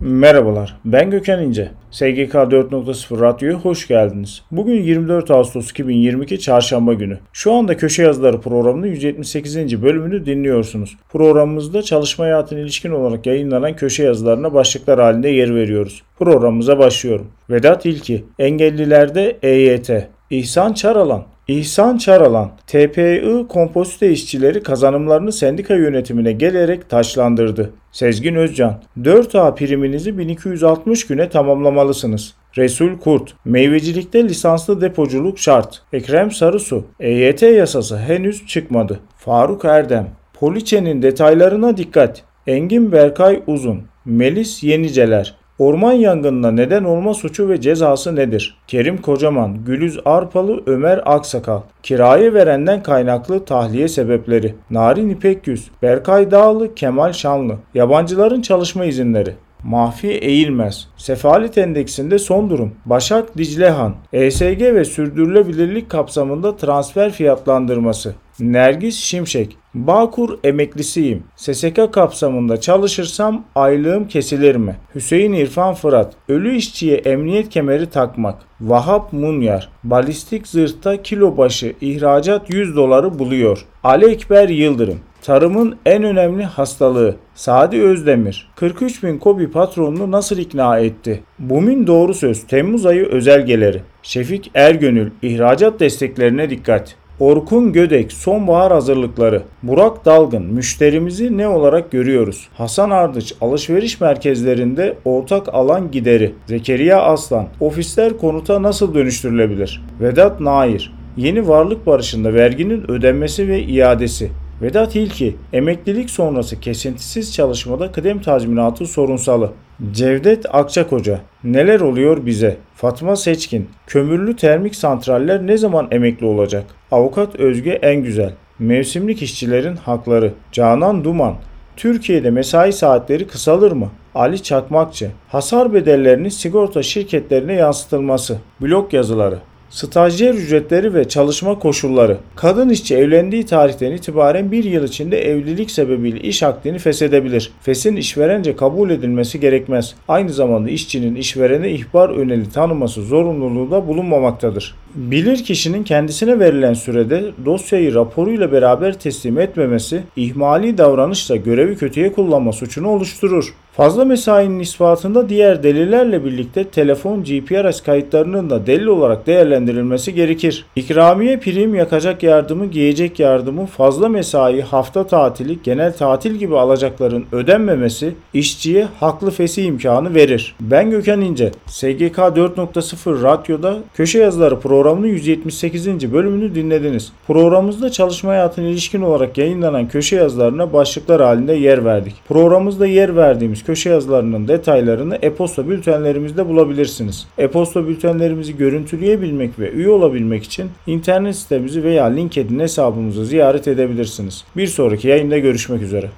[0.00, 1.70] Merhabalar, ben Gökhan İnce.
[1.90, 4.42] SGK 4.0 Radyo'ya hoş geldiniz.
[4.50, 7.18] Bugün 24 Ağustos 2022 Çarşamba günü.
[7.32, 9.82] Şu anda Köşe Yazıları programının 178.
[9.82, 10.96] bölümünü dinliyorsunuz.
[11.12, 16.02] Programımızda çalışma hayatına ilişkin olarak yayınlanan köşe yazılarına başlıklar halinde yer veriyoruz.
[16.18, 17.26] Programımıza başlıyorum.
[17.50, 19.90] Vedat İlki, Engellilerde EYT,
[20.30, 27.72] İhsan Çaralan, İhsan Çaralan, TPI kompozite işçileri kazanımlarını sendika yönetimine gelerek taşlandırdı.
[27.92, 32.34] Sezgin Özcan, 4A priminizi 1260 güne tamamlamalısınız.
[32.56, 35.82] Resul Kurt, meyvecilikte lisanslı depoculuk şart.
[35.92, 39.00] Ekrem Sarısu, EYT yasası henüz çıkmadı.
[39.16, 42.22] Faruk Erdem, Poliçe'nin detaylarına dikkat.
[42.46, 48.56] Engin Berkay Uzun, Melis Yeniceler, Orman yangınına neden olma suçu ve cezası nedir?
[48.66, 51.60] Kerim Kocaman, Gülüz Arpalı, Ömer Aksakal.
[51.82, 54.54] Kirayı verenden kaynaklı tahliye sebepleri.
[54.70, 57.56] Narin İpek Yüz, Berkay Dağlı, Kemal Şanlı.
[57.74, 59.34] Yabancıların çalışma izinleri.
[59.64, 60.88] Mahfi Eğilmez.
[60.96, 62.74] Sefalet endeksinde son durum.
[62.86, 63.94] Başak Diclehan.
[64.12, 68.14] ESG ve sürdürülebilirlik kapsamında transfer fiyatlandırması.
[68.40, 69.56] Nergis Şimşek.
[69.86, 71.22] Bağkur emeklisiyim.
[71.36, 74.76] SSK kapsamında çalışırsam aylığım kesilir mi?
[74.94, 76.14] Hüseyin İrfan Fırat.
[76.28, 78.34] Ölü işçiye emniyet kemeri takmak.
[78.60, 79.68] Vahap Munyar.
[79.84, 83.64] Balistik zırhta kilo başı ihracat 100 doları buluyor.
[83.84, 85.00] Ali Ekber Yıldırım.
[85.22, 87.16] Tarımın en önemli hastalığı.
[87.34, 88.50] Sadi Özdemir.
[88.56, 91.22] 43 bin kobi patronunu nasıl ikna etti?
[91.38, 92.46] Bumin doğru söz.
[92.46, 93.82] Temmuz ayı özelgeleri.
[94.02, 95.10] Şefik Ergönül.
[95.22, 96.96] ihracat desteklerine dikkat.
[97.20, 99.42] Orkun Gödek sonbahar hazırlıkları.
[99.62, 102.48] Burak Dalgın müşterimizi ne olarak görüyoruz?
[102.54, 106.34] Hasan Ardıç alışveriş merkezlerinde ortak alan gideri.
[106.46, 109.82] Zekeriya Aslan ofisler konuta nasıl dönüştürülebilir?
[110.00, 114.30] Vedat Nair yeni varlık barışında verginin ödenmesi ve iadesi.
[114.62, 119.52] Vedat İlki, emeklilik sonrası kesintisiz çalışmada kıdem tazminatı sorunsalı.
[119.92, 122.56] Cevdet Akçakoca, neler oluyor bize?
[122.74, 126.64] Fatma Seçkin, kömürlü termik santraller ne zaman emekli olacak?
[126.90, 130.32] Avukat Özge En Güzel, mevsimlik işçilerin hakları.
[130.52, 131.34] Canan Duman,
[131.76, 133.88] Türkiye'de mesai saatleri kısalır mı?
[134.14, 138.38] Ali Çakmakçı, hasar bedellerinin sigorta şirketlerine yansıtılması.
[138.60, 139.38] Blog yazıları.
[139.70, 142.18] Stajyer ücretleri ve çalışma koşulları.
[142.36, 147.52] Kadın işçi evlendiği tarihten itibaren bir yıl içinde evlilik sebebiyle iş akdini feshedebilir.
[147.62, 149.94] Fesin işverence kabul edilmesi gerekmez.
[150.08, 154.74] Aynı zamanda işçinin işverene ihbar öneli tanıması zorunluluğu da bulunmamaktadır.
[154.94, 162.52] Bilir kişinin kendisine verilen sürede dosyayı raporuyla beraber teslim etmemesi, ihmali davranışla görevi kötüye kullanma
[162.52, 163.54] suçunu oluşturur.
[163.78, 170.64] Fazla mesainin ispatında diğer delillerle birlikte telefon GPRS kayıtlarının da delil olarak değerlendirilmesi gerekir.
[170.76, 178.14] İkramiye prim, yakacak yardımı, giyecek yardımı, fazla mesai, hafta tatili, genel tatil gibi alacakların ödenmemesi
[178.34, 180.54] işçiye haklı fesih imkanı verir.
[180.60, 181.52] Ben Gökhan İnce.
[181.66, 186.12] SGK 4.0 Radyo'da Köşe Yazıları programının 178.
[186.12, 187.12] bölümünü dinlediniz.
[187.26, 192.14] Programımızda çalışma hayatına ilişkin olarak yayınlanan köşe yazılarına başlıklar halinde yer verdik.
[192.28, 197.26] Programımızda yer verdiğimiz köşe yazılarının detaylarını e-posta bültenlerimizde bulabilirsiniz.
[197.38, 204.44] E-posta bültenlerimizi görüntüleyebilmek ve üye olabilmek için internet sitemizi veya LinkedIn hesabımızı ziyaret edebilirsiniz.
[204.56, 206.10] Bir sonraki yayında görüşmek üzere.